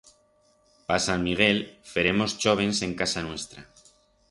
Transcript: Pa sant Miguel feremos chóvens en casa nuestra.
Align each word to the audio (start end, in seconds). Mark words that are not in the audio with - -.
Pa 0.87 0.97
sant 1.07 1.21
Miguel 1.27 1.61
feremos 1.91 2.35
chóvens 2.47 2.83
en 2.91 2.99
casa 3.05 3.25
nuestra. 3.31 3.67